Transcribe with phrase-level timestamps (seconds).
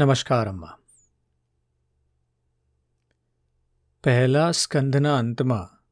[0.00, 0.78] નમસ્કાર, અમ્મા.
[4.04, 5.84] પહેલા સ્કંધના અંતમાં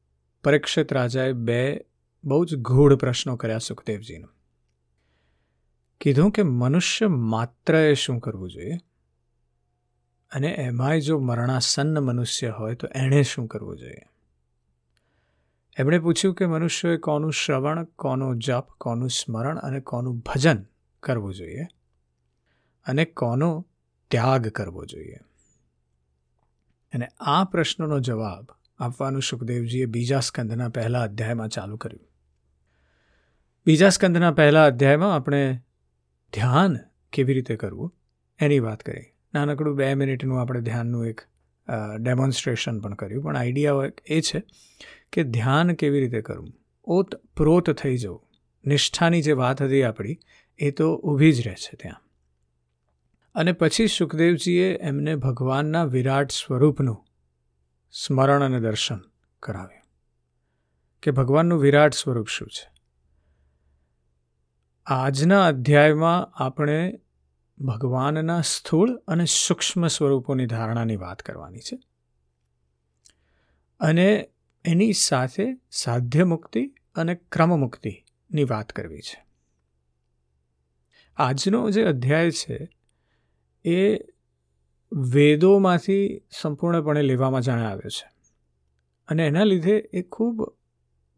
[0.43, 1.85] પરીક્ષિત રાજાએ બે
[2.23, 4.29] બહુ જ ગૂઢ પ્રશ્નો કર્યા સુખદેવજીનું.
[6.01, 8.77] કીધું કે મનુષ્ય માત્રએ શું કરવું જોઈએ?
[10.31, 14.01] અને એમાંય જો મરણાસન્ન મનુષ્ય હોય તો એણે શું કરવું જોઈએ?
[15.77, 20.65] એમણે પૂછ્યું કે મનુષ્યએ કોનું શ્રવણ, કોનું જપ, કોનું સ્મરણ અને કોનું ભજન
[21.03, 21.63] કરવું જોઈએ?
[22.85, 23.65] અને કોનો
[24.11, 25.17] ત્યાગ કરવો જોઈએ.
[26.93, 28.47] અને આ પ્રશ્નનો જવાબ
[28.79, 32.07] આપવાનું સુખદેવજીએ બીજા સ્કંદના પહેલા અધ્યાયમાં ચાલુ કર્યું.
[33.65, 35.59] બીજા સ્કંદના પહેલા અધ્યાયમાં આપણે
[36.33, 36.77] ધ્યાન
[37.13, 37.95] કેવી રીતે કરવું
[38.39, 39.05] એની વાત કરી.
[39.33, 41.21] નાનકડું બે મિનિટનું આપણે ધ્યાનનું એક
[41.99, 43.23] ડેમોન્સ્ટ્રેશન પણ કર્યું.
[43.23, 43.73] પણ આઈડિયા
[44.05, 44.43] એ છે
[45.13, 46.53] કે ધ્યાન કેવી રીતે કરવું?
[46.85, 48.27] ઓત પ્રોત થઈ જવું.
[48.65, 50.19] નિષ્ઠાની જે વાત હતી આપણી,
[50.59, 52.08] એ તો ઊભી જ રહે છે ત્યાં.
[53.35, 57.05] અને પછી સુખદેવજીએ એમને ભગવાનના વિરાટ સ્વરૂપનું
[57.91, 58.99] સ્મરણ અને દર્શન
[59.39, 59.79] કરાવ્યું
[61.01, 62.71] કે ભગવાનનું વિરાટ સ્વરૂપ શું છે.
[64.85, 66.99] આજના અધ્યાયમાં આપણે
[67.59, 71.79] ભગવાનના સ્થૂળ અને સૂક્ષ્મ સ્વરૂપોની ધારણાની વાત કરવાની છે
[73.79, 74.29] અને
[74.65, 79.25] એની સાથે સાધ્ય મુક્તિ અને ક્રમ મુક્તિની વાત કરવી છે.
[81.17, 82.78] આજનો જે અધ્યાય છે
[83.71, 83.99] એ
[84.93, 88.11] વેદોમાંથી સંપૂર્ણપણે લેવામાં જાણે આવે છે.
[89.07, 90.53] અને એના લીધે એ ખૂબ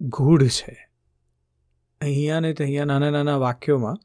[0.02, 0.90] ગૂઢ છે.
[2.02, 3.98] અહીંયા ને ત્યાં નાના નાના વાક્યોમાં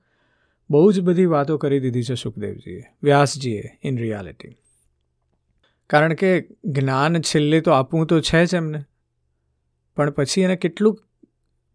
[0.70, 4.56] બહુ જ બધી વાતો કરી દીધી છે સુખદેવજીએ, વ્યાસજીએ ઇન રિયાલિટી
[5.86, 8.84] કારણ કે જ્ઞાન છેલ્લે તો આપવું તો છે જ એમને.
[9.96, 10.98] પણ પછી એને કેટલું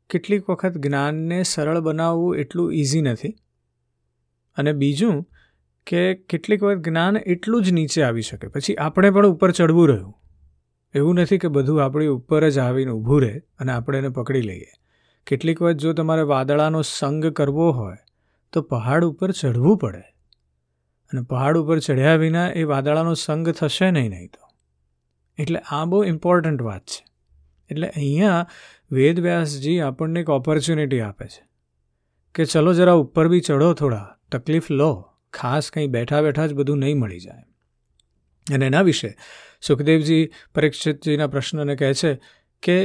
[0.09, 3.35] કેટલીક વખત જ્ઞાનને સરળ બનાવવું એટલું ઇઝી નથી.
[4.55, 5.25] અને બીજું
[5.87, 8.47] કે કેટલીક વખત જ્ઞાન એટલું જ નીચે આવી શકે.
[8.47, 10.13] પછી આપણે પણ ઉપર ચડવું રહ્યું.
[10.95, 14.67] એવું નથી કે બધું આપણી ઉપર જ આવીને ઊભું રહે અને આપણે એને પકડી લઈએ.
[15.27, 17.97] કેટલીક વખત જો તમારે વાદળાનો સંગ કરવો હોય,
[18.53, 20.01] તો પહાડ ઉપર ચડવું પડે.
[21.11, 24.49] અને પહાડ ઉપર ચડ્યા વિના એ વાદળાનો સંગ થશે નહીં નહીં તો.
[25.37, 27.05] એટલે આ બહુ ઇમ્પોર્ટન્ટ વાત છે.
[27.69, 28.47] એટલે અહીંયા
[28.91, 31.47] વેદવ્યાસજી આપણને એક ઓપોર્ચ્યુનિટી આપે છે.
[32.35, 35.10] કે ચલો જરા ઉપર બી ચઢો થોડા, તકલીફ લો.
[35.33, 37.43] ખાસ કંઈ બેઠા બેઠા જ બધું નહીં મળી જાય.
[38.53, 39.17] અને એના વિશે
[39.61, 42.11] સુખદેવજી પરીક્ષિતજીના પ્રશ્નને કહે છે
[42.63, 42.77] કે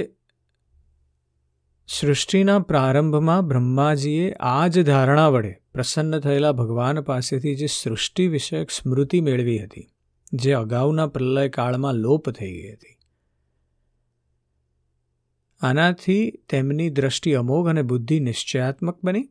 [1.89, 9.21] સૃષ્ટિના પ્રારંભમાં બ્રહ્માજીએ આ જ ધારણા વડે પ્રસન્ન થયેલા ભગવાન પાસેથી જે સૃષ્ટિ વિષયક સ્મૃતિ
[9.21, 9.87] મેળવી હતી,
[10.33, 12.97] જે અગાઉના પ્રલય કાળમાં લોપ થઈ ગઈ હતી.
[15.61, 19.29] આનાથી તેમની દ્રષ્ટિ અમોઘ અને બુદ્ધિ નિશ્ચયાત્મક બની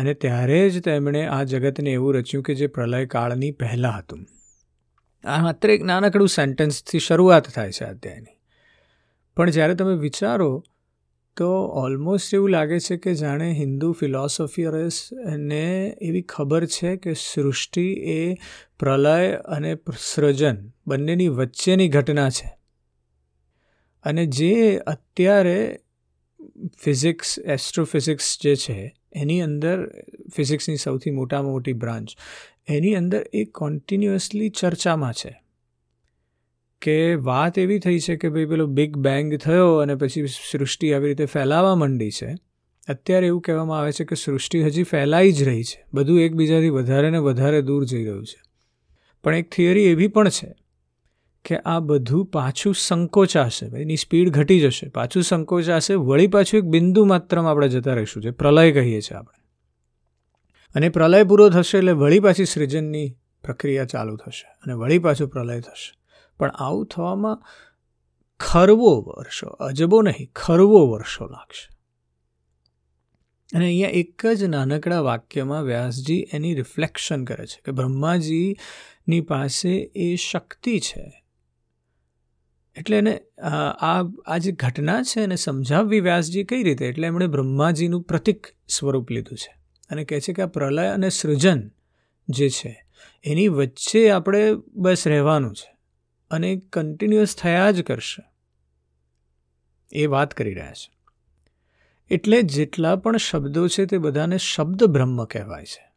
[0.00, 4.26] અને ત્યારે જ તેમણે આ જગતને એવું રચ્યું કે જે પ્રલય કાળની પહેલાં હતું.
[5.24, 8.40] આ માત્ર એક નાનકડું સેન્ટેન્સથી શરૂઆત થાય છે અધ્યાયની.
[9.36, 10.64] પણ જ્યારે તમે વિચારો,
[11.36, 18.36] તો ઓલમોસ્ટ એવું લાગે છે કે જાણે હિન્દુ ફિલોસોફિયર્સને એવી ખબર છે કે સૃષ્ટિ એ
[18.78, 22.58] પ્રલય અને સૃજન બંનેની વચ્ચેની ઘટના છે.
[24.02, 25.80] અને જે અત્યારે
[26.78, 29.90] ફિઝિક્સ, એસ્ટ્રોફિઝિક્સ જે છે એની અંદર,
[30.34, 32.08] ફિઝિક્સની સૌથી મોટામાં મોટી બ્રાન્ચ,
[32.68, 35.42] એની અંદર એ કોન્ટિન્યુઅસલી ચર્ચામાં છે
[36.82, 41.06] કે વાત એવી થઈ છે કે ભાઈ પેલો બિગ બેંગ થયો અને પછી સૃષ્ટિ આવી
[41.06, 42.34] રીતે ફેલાવા માંડી છે.
[42.88, 45.84] અત્યારે એવું કહેવામાં આવે છે કે સૃષ્ટિ હજી ફેલાઈ જ રહી છે.
[45.94, 48.40] બધું એકબીજાથી વધારે ને વધારે દૂર જઈ રહ્યું છે.
[49.24, 50.54] પણ એક થિયરી એવી પણ છે
[51.44, 54.88] કે આ બધું પાછું સંકોચાશે એની સ્પીડ ઘટી જશે.
[54.88, 59.40] પાછું સંકોચાશે, વળી પાછું એક બિંદુ માત્રમાં આપણે જતા રહીશું, જે પ્રલય કહીએ છીએ આપણે.
[60.74, 65.60] અને પ્રલય પૂરો થશે એટલે વળી પાછી સૃજનની પ્રક્રિયા ચાલુ થશે અને વળી પાછું પ્રલય
[65.60, 65.98] થશે.
[66.38, 67.42] પણ આવું થવામાં
[68.40, 71.80] ખરવો વર્ષો, અજબો નહીં, ખરવો વર્ષો લાગશે.
[73.56, 80.16] અને અહીંયા એક જ નાનકડા વાક્યમાં વ્યાસજી એની રિફ્લેક્શન કરે છે કે બ્રહ્માજીની પાસે એ
[80.16, 81.19] શક્તિ છે
[82.80, 86.86] એટલે એને આ આ જે ઘટના છે એને સમજાવવી વ્યાસજી કઈ રીતે?
[86.86, 89.58] એટલે એમણે બ્રહ્માજીનું પ્રતિક સ્વરૂપ લીધું છે.
[89.90, 91.70] અને કહે છે કે આ પ્રલય અને સૃજન
[92.28, 92.84] જે છે,
[93.24, 95.76] એની વચ્ચે આપણે બસ રહેવાનું છે
[96.30, 98.22] અને કન્ટિન્યુઅસ થયા જ કરશે.
[99.92, 100.92] એ વાત કરી રહ્યા છે.
[102.10, 105.89] એટલે જેટલા પણ શબ્દો છે તે બધાને શબ્દ બ્રહ્મ કહેવાય છે.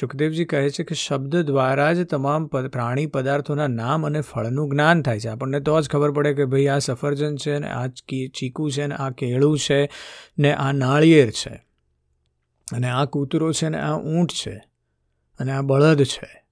[0.00, 5.20] સુખદેવજી કહે છે કે શબ્દ દ્વારા જ તમામ પ્રાણી પદાર્થોના નામ અને ફળનું જ્ઞાન થાય
[5.20, 5.28] છે.
[5.28, 8.94] આપણને તો જ ખબર પડે કે ભાઈ આ સફરજન છે ને આ ચીકુ છે ને
[8.94, 9.90] આ કેળું છે
[10.38, 11.54] ને આ નાળિયેર છે
[12.72, 14.64] અને આ કૂતરો છે ને આ ઊંટ છે
[15.38, 16.44] અને આ બળદ છે.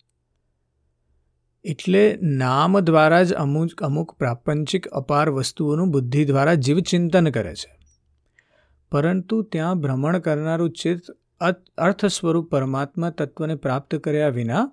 [1.65, 7.79] એટલે નામ દ્વારા જ અમુક અમુક પ્રાપંચિક અપાર વસ્તુઓનું બુદ્ધિ દ્વારા જીવચિંતન કરે છે.
[8.93, 11.03] પરંતુ ત્યાં ભ્રમણ કરનારું ચિત્ત
[11.79, 14.65] અર્થ સ્વરૂપ પરમાત્મા તત્વને પ્રાપ્ત કર્યા વિના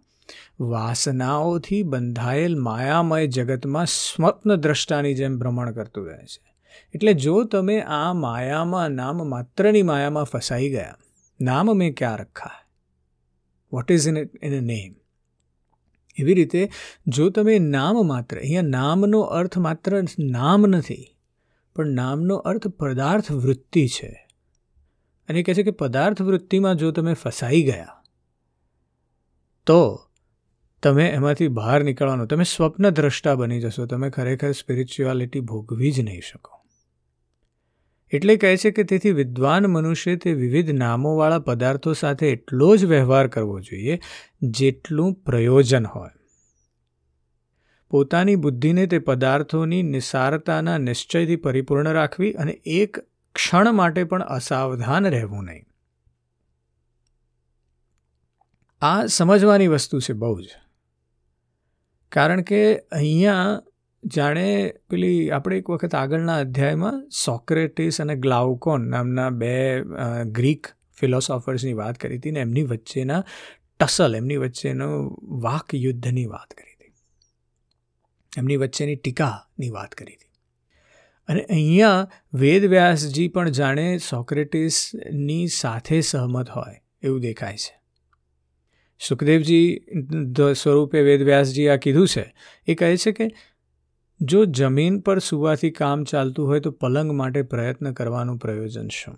[0.59, 6.45] વાસનાઓથી બંધાયેલ માયામય જગતમાં સ્વપ્ન દ્રષ્ટાની જેમ ભ્રમણ કરતું રહે છે.
[6.93, 10.95] એટલે જો તમે આ માયામાં નામ માત્રની માયામાં ફસાઈ ગયા,
[11.39, 12.55] નામ મેં ક્યાં રખા?
[13.71, 14.95] What is in in a name
[16.17, 16.61] એવી રીતે
[17.07, 21.05] જો તમે નામ માત્ર, અહીંયા નામનો અર્થ માત્ર નામ નથી,
[21.75, 24.11] પણ નામનો અર્થ પદાર્થ વૃત્તિ છે.
[25.29, 27.95] અને કહે છે કે પદાર્થ વૃત્તિમાં જો તમે ફસાઈ ગયા,
[29.67, 29.79] તો
[30.83, 36.21] તમે એમાંથી બહાર નીકળવાનું, તમે સ્વપ્ન દ્રષ્ટા બની જશો, તમે ખરેખર સ્પિરિચ્યુઆલિટી ભોગવી જ નહીં
[36.21, 36.55] શકો.
[38.11, 43.27] એટલે કહે છે કે તેથી વિદ્વાન મનુષ્ય તે વિવિધ નામોવાળા પદાર્થો સાથે એટલો જ વ્યવહાર
[43.27, 43.99] કરવો જોઈએ,
[44.41, 46.15] જેટલું પ્રયોજન હોય.
[47.91, 52.99] પોતાની બુદ્ધિને તે પદાર્થોની નિસારતાના નિશ્ચયથી પરિપૂર્ણ રાખવી અને એક
[53.39, 55.65] ક્ષણ માટે પણ અસાવધાન રહેવું નહીં.
[58.81, 60.47] આ સમજવાની વસ્તુ છે બહુ જ.
[62.11, 63.61] કારણ કે અહીંયા
[64.03, 64.47] જાણે
[64.89, 69.55] પેલી આપણે એક વખત આગળના અધ્યાયમાં સોક્રેટિસ અને ગ્લાઉકોન નામના બે
[70.31, 73.21] ગ્રીક ફિલોસોફર્સની વાત કરી હતી ને એમની વચ્ચેના
[73.79, 74.87] ટસલ, એમની વચ્ચેનો
[75.41, 76.93] વાક યુદ્ધની વાત કરી હતી.
[78.37, 80.28] એમની વચ્ચેની ટીકાની વાત કરી હતી.
[81.29, 87.75] અને અહીંયા વેદવ્યાસજી પણ જાણે સોક્રેટિસની સાથે સહમત હોય એવું દેખાય છે.
[89.01, 89.67] સુખદેવજી
[90.55, 92.25] સ્વરૂપે વેદવ્યાસજી આ કીધું છે.
[92.67, 93.29] એ કહે છે કે
[94.21, 99.17] જો જમીન પર સુવાથી કામ ચાલતું હોય તો પલંગ માટે પ્રયત્ન કરવાનું પ્રયોજન શું?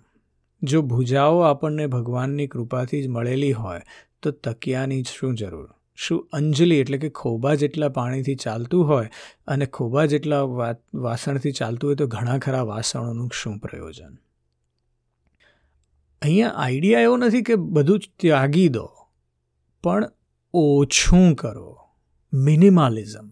[0.62, 3.80] જો ભૂજાઓ આપણને ભગવાનની કૃપાથી જ મળેલી હોય
[4.22, 5.70] તો તકિયાની શું જરૂર?
[6.02, 9.10] શું અંજલિ એટલે કે ખોબા જેટલા પાણીથી ચાલતું હોય
[9.46, 10.42] અને ખોબા જેટલા
[11.02, 14.14] વાસણથી ચાલતું હોય તો ઘણા ખરા વાસણોનું શું પ્રયોજન?
[16.22, 18.86] અહીંયા આઈડિયા એવો નથી કે બધું જ ત્યાગી દો,
[19.84, 20.08] પણ
[20.54, 21.68] ઓછું કરો.
[22.32, 23.28] મિનિમાલિઝમ.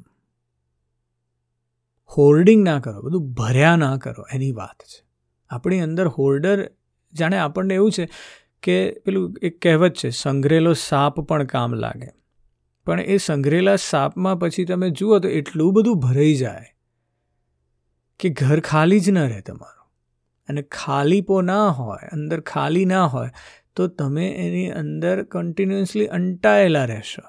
[2.11, 5.00] હોર્ડિંગ ના કરો, બધું ભર્યા ના કરો, એની વાત છે.
[5.50, 6.58] આપણી અંદર હોર્ડર
[7.14, 8.08] જાણે આપણને એવું છે
[8.62, 12.11] કે પેલું એક કહેવત છે, સંઘરેલો સાપ પણ કામ લાગે.
[12.90, 16.70] પણ એ સંઘરેલા સાપમાં પછી તમે જુઓ તો એટલું બધું ભરાઈ જાય
[18.20, 19.88] કે ઘર ખાલી જ ન રહે તમારું.
[20.48, 23.31] અને ખાલીપો ના હોય, અંદર ખાલી ના હોય,
[23.76, 27.22] તો તમે એની અંદર કન્ટિન્યુઅસલી અંટાયેલા રહેશો.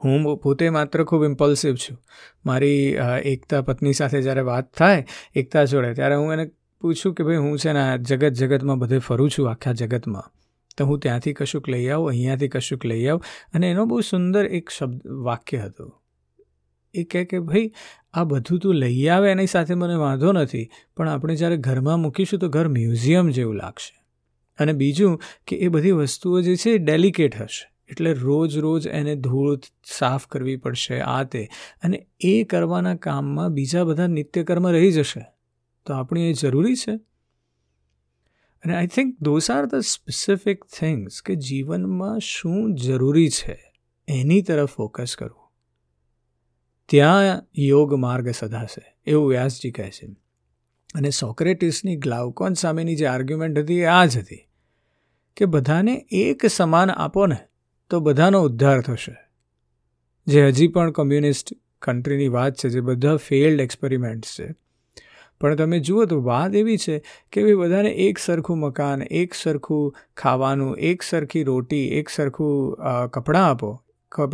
[0.00, 1.98] હું પોતે માત્ર ખૂબ ઇમ્પલ્સિવ છું.
[2.46, 7.36] મારી એકતા પત્ની સાથે જ્યારે વાત થાય, એકતા જોડે, ત્યારે હું એને પૂછું કે ભાઈ
[7.36, 10.28] હું છે ને જગત જગતમાં બધે ફરું છું, આખા જગતમાં.
[10.78, 13.22] તો હું ત્યાંથી કશુંક લઈ આવું, અહીંયાથી કશુંક લઈ આવું.
[13.54, 16.02] અને એનો બહુ સુંદર એક શબ્દ, વાક્ય હતું.
[16.94, 17.72] એ કહે કે, ભાઈ,
[18.12, 22.40] આ બધું તું લઈ આવે એની સાથે મને વાંધો નથી, પણ આપણે જ્યારે ઘરમાં મૂકીશું
[22.40, 24.04] તો ઘર મ્યુઝિયમ જેવું લાગશે.
[24.58, 27.74] અને બીજું કે એ બધી વસ્તુઓ જે છે એ ડેલિકેટ હશે.
[27.90, 31.48] એટલે રોજ રોજ એને ધૂળ સાફ કરવી પડશે આ તે.
[31.82, 35.24] અને એ કરવાના કામમાં બીજા બધા નિત્યકર્મ રહી જશે.
[35.86, 37.07] તો આપણી એ જરૂરી છે?
[38.64, 43.72] અને I think those are the specific things કે જીવનમાં શું જરૂરી છે
[44.08, 45.52] એની તરફ ફોકસ કરવું.
[46.88, 50.06] ત્યાં યોગ માર્ગ સધાશે, એવું વ્યાસજી કહે છે.
[50.94, 54.48] અને સોક્રેટિસની ગ્લાઉકોન સામેની જે આર્ગ્યુમેન્ટ હતી એ આ જ હતી
[55.36, 57.36] કે બધાને એક સમાન આપો ને
[57.90, 59.16] તો બધાનો ઉદ્ધાર થશે.
[60.26, 64.54] જે હજી પણ કમ્યુનિસ્ટ કન્ટ્રીની વાત છે, જે બધા ફેલ્ડ એક્સપેરિમેન્ટ્સ છે
[65.40, 66.98] પણ તમે જુઓ તો વાત એવી છે
[67.32, 72.76] કે ભાઈ બધાને એક સરખું મકાન, એક સરખું ખાવાનું, એક સરખી રોટી, એક સરખું
[73.10, 73.70] કપડાં આપો.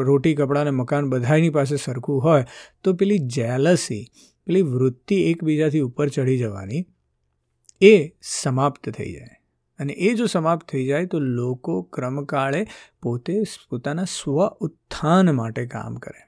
[0.01, 2.45] રોટી, કપડાં અને મકાન બધાની પાસે સરખું હોય
[2.85, 4.05] તો પેલી જેલસી
[4.47, 6.85] પેલી વૃત્તિ એકબીજાથી ઉપર ચડી જવાની
[7.83, 9.41] એ સમાપ્ત થઈ જાય.
[9.79, 12.61] અને એ જો સમાપ્ત થઈ જાય તો લોકો ક્રમકાળે
[13.03, 16.21] પોતે પોતાના સ્વ ઉત્થાન માટે કામ કરે.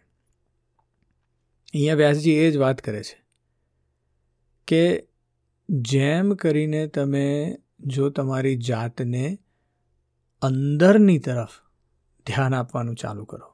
[1.75, 3.26] અહીંયા વ્યાસજી એ જ વાત કરે છે.
[4.69, 5.09] કે
[5.69, 9.39] જેમ કરીને તમે જો તમારી જાતને
[10.43, 11.49] અંદરની તરફ
[12.27, 13.51] ધ્યાન આપવાનું ચાલુ કરો,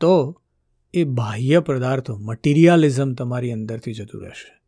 [0.00, 0.42] તો
[0.94, 4.60] એ બાહ્ય પદાર્થો, મટીરિયાલિઝમ તમારી અંદરથી જતું રહેશે.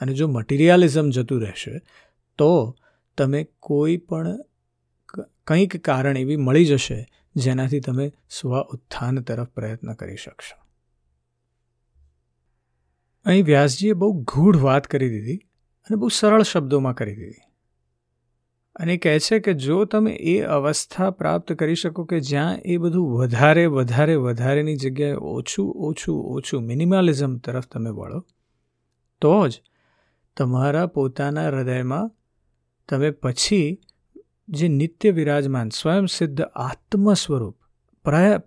[0.00, 1.80] અને જો મટીરિયાલિઝમ જતું રહેશે,
[2.38, 2.76] તો
[3.18, 4.38] તમે કોઈ પણ
[5.46, 10.67] કંઈક કારણ એવી મળી જશે જેનાથી તમે સ્વ ઉત્થાન તરફ પ્રયત્ન કરી શકશો.
[13.28, 15.38] અહીં વ્યાસજીએ બહુ ગૂઢ વાત કરી દીધી
[15.90, 17.46] અને બહુ સરળ શબ્દોમાં કરી દીધી.
[18.76, 23.16] અને કહે છે કે જો તમે એ અવસ્થા પ્રાપ્ત કરી શકો કે જ્યાં એ બધું
[23.18, 28.20] વધારે વધારે, વધારેની જગ્યાએ ઓછું ઓછું ઓછું મિનિમાલિઝમ તરફ તમે વળો,
[29.22, 29.62] તો જ
[30.36, 32.10] તમારા પોતાના હૃદયમાં
[32.88, 33.80] તમે પછી
[34.48, 37.56] જે નિત્ય વિરાજમાન સ્વયં સિદ્ધ આત્મ સ્વરૂપ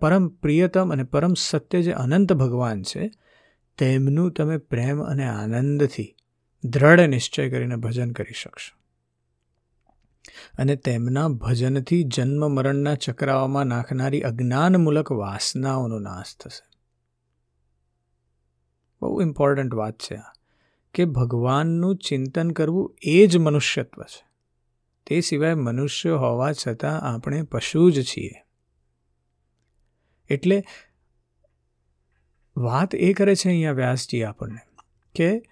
[0.00, 3.10] પરમ પ્રિયતમ અને પરમ સત્ય જે અનંત ભગવાન છે
[3.78, 6.16] તેમનું તમે પ્રેમ અને આનંદથી
[6.64, 8.82] દ્રઢ નિશ્ચય કરીને ભજન કરી શકશો.
[10.58, 16.72] અને તેમના ભજનથી જન્મ મરણના ચક્રાઓમાં નાખનારી અજ્ઞાનમૂલક વાસનાઓનો નાશ થશે.
[19.00, 20.32] બહુ ઇમ્પોર્ટન્ટ વાત છે આ,
[20.94, 24.26] કે ભગવાનનું ચિંતન કરવું એ જ મનુષ્યત્વ છે.
[25.06, 28.44] તે સિવાય મનુષ્ય હોવા છતાં આપણે પશુ જ છીએ.
[30.28, 30.64] એટલે
[32.56, 34.58] વાત એ કરે છે અહીંયા વ્યાસજી આપણને
[35.14, 35.42] કે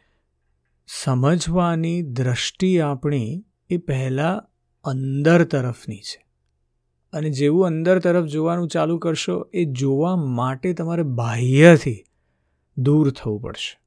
[0.86, 4.42] સમજવાની દ્રષ્ટિ આપણી એ પહેલાં
[4.84, 6.26] અંદર તરફની છે.
[7.12, 12.04] અને જેવું અંદર તરફ જોવાનું ચાલુ કરશો એ જોવા માટે તમારે બાહ્યથી
[12.76, 13.80] દૂર થવું પડશે.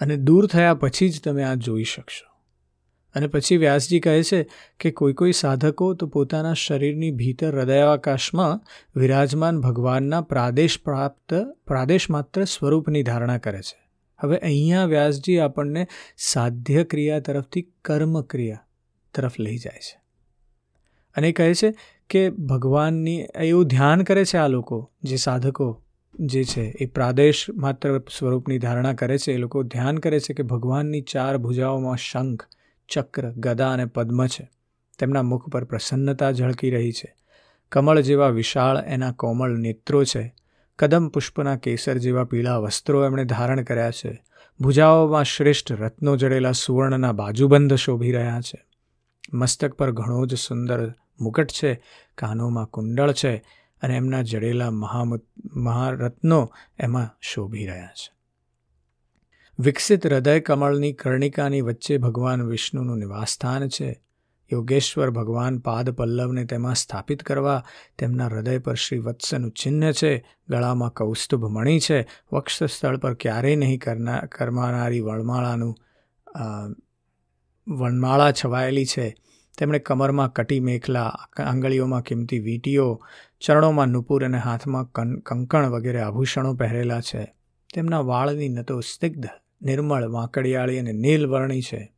[0.00, 2.29] અને દૂર થયા પછી જ તમે આ જોઈ શકશો.
[3.14, 4.46] અને પછી વ્યાસજી કહે છે
[4.80, 8.60] કે કોઈ કોઈ સાધકો તો પોતાના શરીરની ભીતર હૃદયાવકાશમાં
[8.96, 11.34] વિરાજમાન ભગવાનના પ્રાદેશ પ્રાપ્ત,
[11.66, 13.90] પ્રાદેશ માત્ર સ્વરૂપની ધારણા કરે છે.
[14.18, 15.86] હવે અહીંયા વ્યાસજી આપણને
[16.16, 18.66] સાધ્ય ક્રિયા તરફથી કર્મ ક્રિયા
[19.14, 20.00] તરફ લઈ જાય છે.
[21.14, 21.74] અને કહે છે
[22.10, 25.82] કે ભગવાનની, એવું ધ્યાન કરે છે આ લોકો, જે સાધકો
[26.20, 30.42] જે છે, એ પ્રાદેશ માત્ર સ્વરૂપની ધારણા કરે છે, એ લોકો ધ્યાન કરે છે કે
[30.42, 32.44] ભગવાનની ચાર ભુજાઓમાં શંખ
[32.90, 34.50] ચક્ર, ગદા અને પદ્મ છે.
[34.98, 37.16] તેમના મુખ પર પ્રસન્નતા ઝળકી રહી છે.
[37.72, 40.34] કમળ જેવા વિશાળ એના કોમળ નેત્રો છે.
[40.78, 44.24] કદમ પુષ્પના કેસર જેવા પીળા વસ્ત્રો એમણે ધારણ કર્યા છે.
[44.60, 48.66] ભુજાઓમાં શ્રેષ્ઠ રત્નો જડેલા સુવર્ણના બાજુબંધ શોભી રહ્યા છે.
[49.32, 51.82] મસ્તક પર ઘણો જ સુંદર મુકટ છે.
[52.14, 53.36] કાનોમાં કુંડળ છે
[53.82, 58.19] અને એમના જડેલા મહામુત, મહારત્નો એમાં શોભી રહ્યા છે.
[59.60, 64.02] વિકસિત હૃદય કમળની કર્ણિકાની વચ્ચે ભગવાન વિષ્ણુનું નિવાસસ્થાન છે.
[64.52, 67.64] યોગેશ્વર ભગવાન પાદ પલ્લવને તેમાં સ્થાપિત કરવા
[67.98, 70.12] તેમના હૃદય પર શ્રી વત્સનું ચિહ્ન છે.
[70.48, 72.06] ગળામાં કૌસ્તુભ મણી છે.
[72.32, 75.74] વક્ષ સ્થળ પર ક્યારેય નહીં કરનાર કરમાનારી વણમાળાનું
[77.68, 79.14] વનમાળા છવાયેલી છે.
[79.58, 82.88] તેમણે કમરમાં કટી મેખલા આંગળીઓમાં કિંમતી વીટીઓ,
[83.40, 84.90] ચરણોમાં નુપુર અને હાથમાં
[85.20, 87.34] કંકણ વગેરે આભૂષણો પહેરેલા છે.
[87.74, 89.26] તેમના વાળની નતો સ્નિગ્ધ
[89.62, 91.92] નિર્મળ, વાંકડિયાળી અને નીલવર્ણી છે.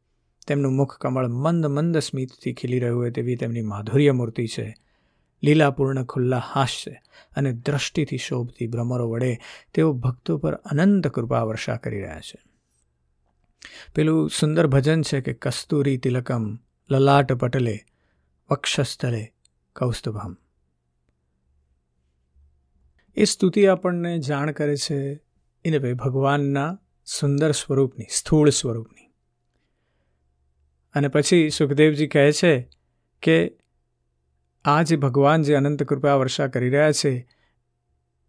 [0.47, 4.75] તેમનું મુખ કમળ મંદ મંદ સ્મિતથી ખીલી રહ્યું હોય તેવી તેમની માધુર્ય મૂર્તિ છે.
[5.43, 6.93] લીલાપૂર્ણ ખુલ્લા હાસ્ય
[7.37, 9.39] અને દ્રષ્ટિથી શોભતી ભ્રમરો વડે
[9.75, 12.43] તેઓ ભક્તો પર અનંત કૃપા વર્ષા કરી રહ્યા છે.
[13.95, 16.59] પેલું સુંદર ભજન છે કે કસ્તુરી તિલકમ,
[16.91, 17.79] લલાટ પટલે,
[18.51, 19.33] વક્ષસ્થલે,
[19.77, 20.37] કૌસ્તુભમ.
[23.17, 25.21] એ સ્તુતિ આપણને જાણ કરે છે
[25.65, 29.11] એને ભાઈ ભગવાનના સુંદર સ્વરૂપની, સ્થૂળ સ્વરૂપની.
[30.95, 32.69] અને પછી સુખદેવજી કહે છે
[33.23, 33.59] કે,
[34.65, 37.29] આ જે ભગવાન જે અનંત કૃપા વર્ષા કરી રહ્યા છે,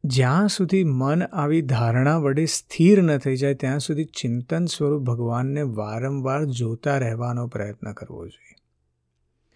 [0.03, 5.61] જ્યાં સુધી મન આવી ધારણા વડે સ્થિર ન થઈ જાય, ત્યાં સુધી ચિંતન સ્વરૂપ ભગવાનને
[5.61, 8.55] વારંવાર જોતા રહેવાનો પ્રયત્ન કરવો જોઈએ.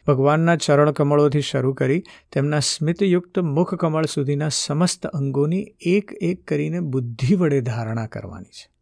[0.08, 6.80] ભગવાનના ચરણ કમળોથી શરૂ કરી, તેમના સ્મિતયુક્ત મુખ કમળ સુધીના સમસ્ત અંગોની એક એક કરીને
[6.80, 8.77] બુદ્ધિ વડે ધારણા કરવાની છે.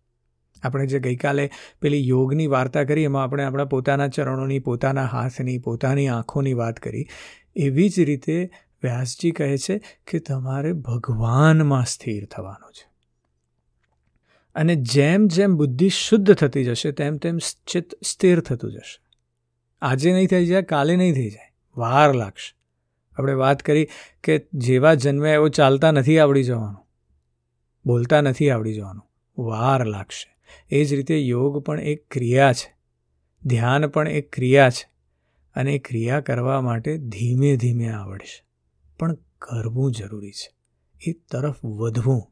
[0.64, 1.50] આપણે જે ગઈકાલે
[1.82, 7.08] પેલી યોગની વાર્તા કરી, એમાં આપણે આપણા પોતાના ચરણોની, પોતાના હાથની, પોતાની આંખોની વાત કરી,
[7.56, 8.50] એવી જ રીતે
[8.84, 12.90] વ્યાસજી કહે છે કે તમારે ભગવાનમાં સ્થિર થવાનું છે.
[14.56, 19.02] અને જેમ જેમ બુદ્ધિ શુદ્ધ થતી જશે, તેમ તેમ ચિત્ત સ્થિર થતું જશે.
[19.82, 22.56] આજે નહીં થઈ જાય, કાલે નહીં થઈ જાય, વાર લાગશે.
[23.18, 23.88] આપણે વાત કરી
[24.24, 26.88] કે જેવા જન્મે એવો ચાલતા નથી આવડી જવાનું,
[27.86, 30.35] બોલતા નથી આવડી જવાનું, વાર લાગશે.
[30.70, 32.76] એ જ રીતે યોગ પણ એક ક્રિયા છે.
[33.46, 34.90] ધ્યાન પણ એક ક્રિયા છે
[35.56, 38.46] અને એ ક્રિયા કરવા માટે ધીમે ધીમે આવડશે.
[39.00, 40.56] પણ કરવું જરૂરી છે.
[41.08, 42.32] એ તરફ વધવું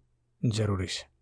[0.49, 1.13] જરૂરી છે.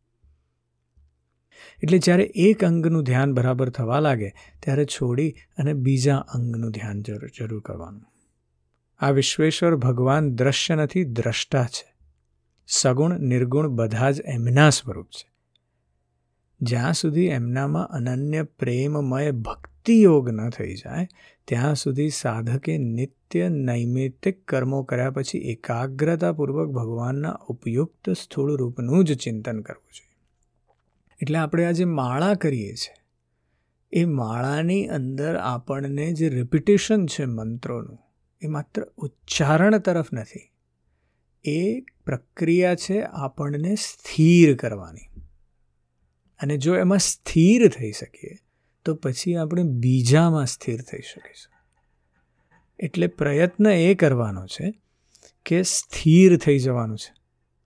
[1.84, 4.30] એટલે જ્યારે એક અંગનું ધ્યાન બરાબર થવા લાગે,
[4.60, 8.06] ત્યારે છોડી અને બીજા અંગનું ધ્યાન જરૂર કરવાનું.
[9.00, 11.96] આ વિશ્વેશ્વર ભગવાન દ્રશ્ય નથી, દ્રષ્ટા છે.
[12.68, 15.31] સગુણ, નિર્ગુણ બધા જ એમના સ્વરૂપ છે.
[16.62, 21.08] જ્યાં સુધી એમનામાં અનન્ય પ્રેમમય ભક્તિ યોગ ન થઈ જાય,
[21.48, 29.62] ત્યાં સુધી સાધકે નિત્ય નૈમિત્તિક કર્મો કર્યા પછી એકાગ્રતાપૂર્વક ભગવાનના ઉપયુક્ત સ્થૂળ રૂપનું જ ચિંતન
[29.62, 30.12] કરવું જોઈએ.
[31.22, 32.96] એટલે આપણે આજે માળા કરીએ છીએ,
[33.94, 37.98] એ માળાની અંદર આપણને જે રિપિટેશન છે મંત્રોનું,
[38.42, 40.48] એ માત્ર ઉચ્ચારણ તરફ નથી.
[41.46, 45.11] એ પ્રક્રિયા છે આપણને સ્થિર કરવાની.
[46.42, 48.38] અને જો એમાં સ્થિર થઈ શકીએ,
[48.86, 51.52] તો પછી આપણે બીજામાં સ્થિર થઈ શકીશું.
[52.80, 54.74] એટલે પ્રયત્ન એ કરવાનો છે
[55.46, 57.14] કે સ્થિર થઈ જવાનું છે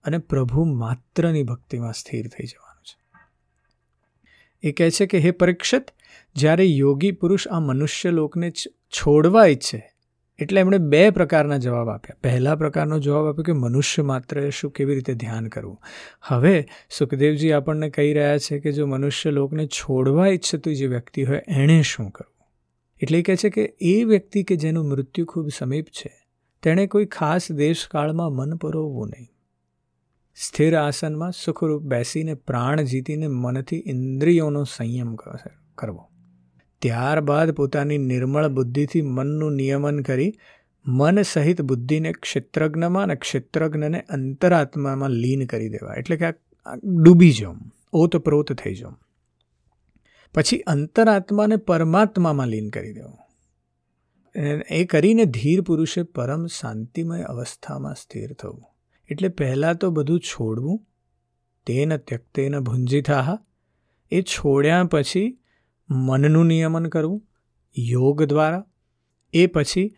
[0.04, 3.20] અને પ્રભુ માત્રની ભક્તિમાં સ્થિર થઈ જવાનું છે.
[4.68, 5.90] એ કહે છે કે, હે પરીક્ષિત,
[6.34, 9.95] જ્યારે યોગી પુરુષ આ મનુષ્ય લોકને છોડવા ઈચ્છે
[10.38, 12.16] એટલે એમણે બે પ્રકારના જવાબ આપ્યા.
[12.22, 15.78] પહેલા પ્રકારનો જવાબ આપ્યો કે મનુષ્ય માત્ર શું કેવી રીતે ધ્યાન કરવું?
[16.22, 16.64] હવે
[16.98, 21.82] સુખદેવજી આપણને કહી રહ્યા છે કે જો મનુષ્ય લોકને છોડવા ઈચ્છતું જે વ્યક્તિ હોય એણે
[21.82, 22.46] શું કરવું?
[23.00, 26.12] એટલે કહે છે કે એ વ્યક્તિ કે જેનું મૃત્યુ ખૂબ સમીપ છે,
[26.62, 29.28] તેણે કોઈ ખાસ દેશકાળમાં મન પરોવવું નહીં.
[30.34, 35.14] સ્થિર આસનમાં સુખરૂપ બેસીને પ્રાણ જીતીને મનથી ઇન્દ્રિયોનો સંયમ
[35.74, 36.10] કરવો.
[36.86, 40.32] ત્યારબાદ પોતાની નિર્મળ બુદ્ધિથી મનનું નિયમન કરી,
[40.86, 45.94] મન સહિત બુદ્ધિને ક્ષેત્રજ્ઞમાં અને ક્ષેત્રજ્ઞને અંતરાત્મામાં લીન કરી દેવા.
[45.94, 47.58] એટલે કે આ ડૂબી જાઉં
[47.92, 48.96] ઓતપ્રોત થઈ જાઉં
[50.34, 53.18] પછી અંતરાત્માને પરમાત્મામાં લીન કરી દેવું.
[54.70, 58.62] એ કરીને ધીર પુરુષે પરમ શાંતિમય અવસ્થામાં સ્થિર થવું.
[59.08, 60.78] એટલે પહેલાં તો બધું છોડવું,
[61.66, 63.28] તેન ત્યક્તેન ભુંજિથાહ
[64.12, 65.38] એ છોડ્યા પછી
[65.90, 67.28] મનનું નિયમન કરવું,
[67.78, 68.64] યોગ દ્વારા,
[69.32, 69.96] એ પછી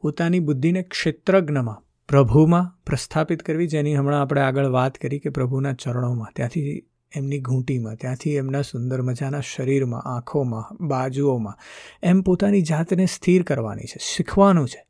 [0.00, 6.32] પોતાની બુદ્ધિને ક્ષેત્રજ્ઞમાં, પ્રભુમાં પ્રસ્થાપિત કરવી, જેની હમણાં આપણે આગળ વાત કરી કે પ્રભુના ચરણોમાં,
[6.36, 11.58] ત્યાંથી એમની ઘૂંટીમાં, ત્યાંથી એમના સુંદર મજાના શરીરમાં, આંખોમાં, બાજુઓમાં,
[12.02, 14.86] એમ પોતાની જાતને સ્થિર કરવાની છે, શીખવાનું છે.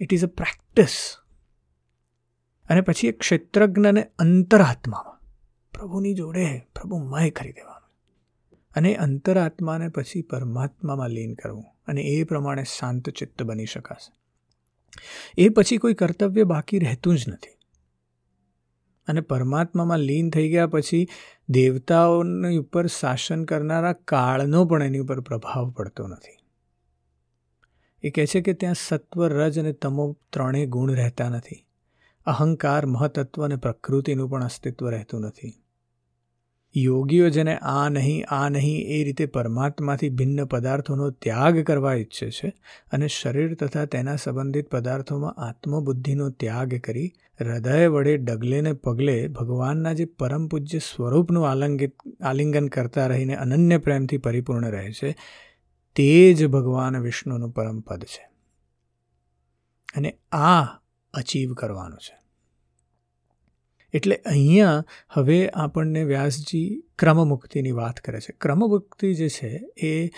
[0.00, 1.16] ઇટ ઇઝ અ પ્રેક્ટિસ
[2.68, 5.20] અને પછી એ ક્ષેત્રજ્ઞને અંતરાત્મામાં,
[5.72, 7.81] પ્રભુની જોડે પ્રભુમય કરી દેવા
[8.76, 14.12] અને અંતરાત્માને પછી પરમાત્મામાં લીન કરવું અને એ પ્રમાણે શાંત ચિત્ત બની શકાશે.
[15.38, 17.58] એ પછી કોઈ કર્તવ્ય બાકી રહેતું જ નથી.
[19.06, 21.08] અને પરમાત્મામાં લીન થઈ ગયા પછી
[21.48, 26.38] દેવતાઓની ઉપર શાસન કરનારા કાળનો પણ એની ઉપર પ્રભાવ પડતો નથી.
[28.02, 31.66] એ કહે છે કે ત્યાં સત્વ રજ અને તમો ત્રણેય ગુણ રહેતા નથી.
[32.26, 35.61] અહંકાર, મહતત્વ અને પ્રકૃતિનું પણ અસ્તિત્વ રહેતું નથી.
[36.76, 42.52] યોગીઓ જેને આ નહીં આ નહીં એ રીતે પરમાત્માથી ભિન્ન પદાર્થોનો ત્યાગ કરવા ઈચ્છે છે
[42.92, 50.04] અને શરીર તથા તેના સંબંધિત પદાર્થોમાં આત્મબુદ્ધિનો ત્યાગ કરી હૃદય વડે ડગલે પગલે ભગવાનના જે
[50.04, 55.16] પરમ પૂજ્ય સ્વરૂપનું આલંગિત, આલિંગન કરતા રહીને અનન્ય પ્રેમથી પરિપૂર્ણ રહે છે,
[55.94, 58.28] તે જ ભગવાન વિષ્ણુનું પરમ પદ છે.
[59.96, 60.62] અને આ
[61.14, 62.21] અચીવ કરવાનું છે.
[63.92, 68.32] એટલે અહીંયા હવે આપણને વ્યાસજી ક્રમમુક્તિની વાત કરે છે.
[68.40, 70.10] ક્રમમુક્તિ જે છે એ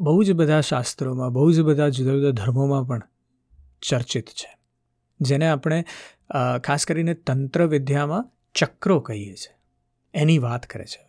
[0.00, 3.02] બહુ જ બધા શાસ્ત્રોમાં, બહુ જ બધા જુદા જુદા ધર્મોમાં પણ
[3.82, 4.50] ચર્ચિત છે.
[5.20, 5.84] જેને આપણે
[6.64, 9.54] ખાસ કરીને તંત્ર વિદ્યામાં ચક્રો કહીએ છીએ
[10.14, 11.02] એની વાત કરે છે.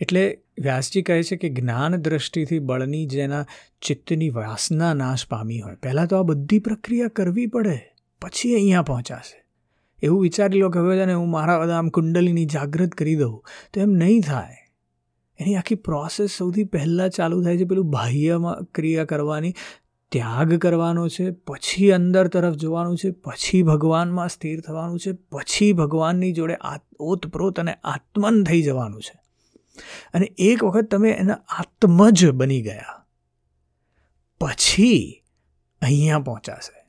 [0.00, 0.24] એટલે
[0.58, 3.44] વ્યાસજી કહે છે કે જ્ઞાન દ્રષ્ટિથી બળની જેના
[3.82, 5.76] ચિત્તની વાસના નાશ પામી હોય.
[5.76, 7.78] પહેલાં તો આ બધી પ્રક્રિયા કરવી પડે,
[8.22, 9.41] પછી અહીંયા પહોંચાશે.
[10.02, 13.80] એવું વિચારી લો કે હવે છે હું મારા બધા આમ કુંડલીની જાગૃત કરી દઉં, તો
[13.80, 14.56] એમ નહીં થાય.
[15.40, 19.54] એની આખી પ્રોસેસ સૌથી પહેલાં ચાલુ થાય છે પેલું બાહ્યમાં ક્રિયા કરવાની,
[20.12, 26.32] ત્યાગ કરવાનો છે, પછી અંદર તરફ જોવાનું છે, પછી ભગવાનમાં સ્થિર થવાનું છે, પછી ભગવાનની
[26.32, 26.56] જોડે
[27.00, 29.22] ઓતપ્રોત અને આત્મન થઈ જવાનું છે.
[30.14, 33.06] અને એક વખત તમે એના આત્મજ બની ગયા.
[34.40, 35.22] પછી
[35.82, 36.81] અહીંયા પહોંચાશે.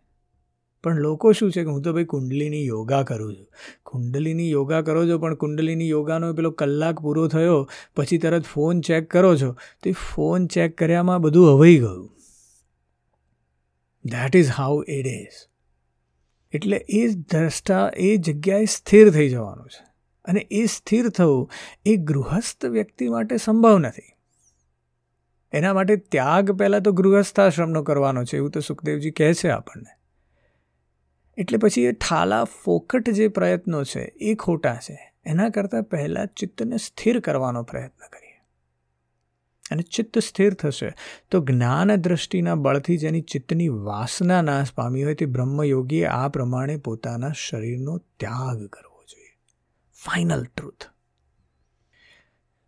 [0.84, 3.48] પણ લોકો શું છે કે હું તો ભાઈ કુંડલીની યોગા કરું છું.
[3.84, 9.10] કુંડલીની યોગા કરો છો, પણ કુંડલીની યોગાનો પેલો કલાક પૂરો થયો, પછી તરત ફોન ચેક
[9.12, 9.52] કરો છો,
[9.84, 12.10] તો ફોન ચેક કર્યામાં બધું હવાઈ ગયું.
[14.06, 15.50] That is how it is
[16.52, 19.86] એટલે એ દ્રષ્ટા, એ જગ્યાએ સ્થિર થઈ જવાનું છે.
[20.26, 21.52] અને એ સ્થિર થવું
[21.86, 24.02] એ ગૃહસ્થ વ્યક્તિ માટે સંભવ નથી.
[25.52, 30.03] એના માટે ત્યાગ પહેલાં તો ગૃહસ્થાશ્રમનો કરવાનો છે, એવું તો સુખદેવજી કહે છે આપણને.
[31.38, 35.14] એટલે પછી એ ઠાલા ફોકટ જે પ્રયત્નો છે, એ ખોટા છે.
[35.26, 38.42] એના કરતાં પહેલાં ચિત્તને સ્થિર કરવાનો પ્રયત્ન કરીએ.
[39.72, 40.94] અને ચિત્ત સ્થિર થશે
[41.32, 47.32] તો જ્ઞાન દ્રષ્ટિના બળથી જેની ચિત્તની વાસના નાશ પામી હોય તે બ્રહ્મયોગીએ આ પ્રમાણે પોતાના
[47.36, 49.38] શરીરનો ત્યાગ કરવો જોઈએ.
[49.94, 50.93] ફાઇનલ ટ્રુથ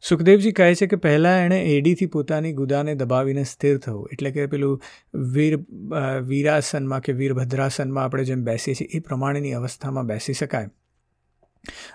[0.09, 4.09] સુખદેવજી કહે છે કે પહેલાં એણે એડીથી પોતાની ગુદાને દબાવીને સ્થિર થવું.
[4.13, 4.81] એટલે કે પેલું
[5.33, 5.59] વીર
[6.23, 10.69] વીરાસનમાં કે વીરભદ્રાસનમાં આપણે જેમ બેસીએ છીએ, એ પ્રમાણેની અવસ્થામાં બેસી શકાય.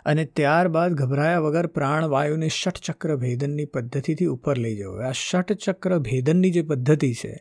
[0.05, 4.99] અને ત્યારબાદ ગભરાયા વગર પ્રાણવાયુને ષટચક્ર ભેદનની પદ્ધતિથી ઉપર લઈ જવો.
[4.99, 7.33] આ ષટચક્ર ભેદનની જે પદ્ધતિ છે,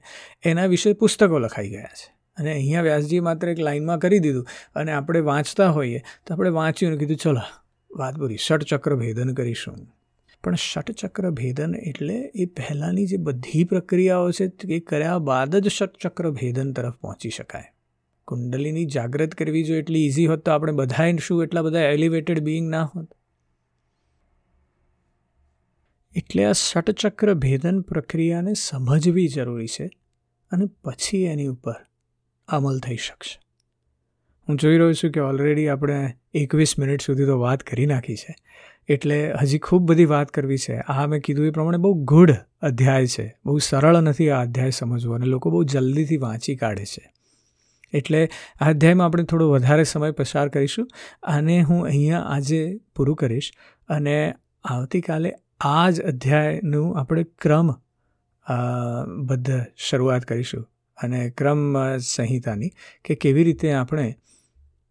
[0.44, 2.10] એના વિશે પુસ્તકો લખાઈ ગયા છે.
[2.38, 4.46] અને અહીંયા વ્યાસજી માત્ર એક લાઇનમાં કરી દીધું.
[4.76, 7.42] અને આપણે વાંચતા હોઈએ તો આપણે વાંચ્યું કીધું, ચલો,
[7.92, 8.38] વાત પૂરી.
[8.38, 9.88] ષટચક્ર ભેદન કરીશું.
[10.44, 16.32] પણ ષટચક્ર ભેદન એટલે એ પહેલાંની જે બધી પ્રક્રિયાઓ છે એ કર્યા બાદ જ ષટચક્ર
[16.32, 17.64] ભેદન તરફ પહોંચી શકાય.
[18.28, 22.70] કુંડલીની જાગૃત કરવી જો એટલી ઇઝી હોત તો આપણે બધાએ શું એટલા બધા એલિવેટેડ બિઈંગ
[22.70, 23.14] ના હોત.
[26.16, 29.90] એટલે આ ષટચક્ર ભેદન પ્રક્રિયાને સમજવી જરૂરી છે
[30.52, 31.76] અને પછી એની ઉપર
[32.48, 33.49] અમલ થઈ શકશે.
[34.50, 35.96] હું જોઈ રહ્યો છું કે ઓલરેડી આપણે
[36.34, 38.34] એકવીસ મિનિટ સુધી તો વાત કરી નાખી છે.
[38.90, 40.78] એટલે હજી ખૂબ બધી વાત કરવી છે.
[40.78, 42.32] આ મેં કીધું એ પ્રમાણે બહુ ગુઢ
[42.62, 43.26] અધ્યાય છે.
[43.46, 47.04] બહુ સરળ નથી આ અધ્યાય સમજવો અને લોકો બહુ જલ્દીથી વાંચી કાઢે છે.
[47.94, 48.22] એટલે
[48.62, 50.88] આ અધ્યાયમાં આપણે થોડો વધારે સમય પસાર કરીશું
[51.24, 52.62] અને હું અહીંયા આજે
[52.96, 53.52] પૂરું કરીશ
[53.90, 54.16] અને
[54.64, 57.70] આવતીકાલે આ જ અધ્યાયનું આપણે ક્રમ
[59.26, 59.52] બદ્ધ
[59.90, 60.66] શરૂઆત કરીશું.
[60.98, 61.62] અને ક્રમ
[61.98, 62.72] સંહિતાની
[63.06, 64.08] કે કેવી રીતે આપણે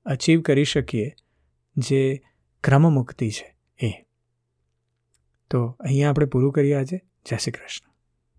[0.08, 1.14] અચીવ કરી શકીએ,
[1.76, 2.22] જે
[2.64, 4.06] ક્રમમુક્તિ છે એ.
[5.50, 7.00] તો અહીંયા આપણે પૂરું કરીએ આજે.
[7.26, 7.87] જય શ્રી કૃષ્ણ.